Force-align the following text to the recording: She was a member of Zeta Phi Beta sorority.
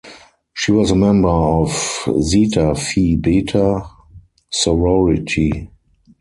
She 0.55 0.71
was 0.71 0.89
a 0.89 0.95
member 0.95 1.29
of 1.29 1.69
Zeta 2.23 2.73
Phi 2.73 3.13
Beta 3.17 3.85
sorority. 4.49 5.69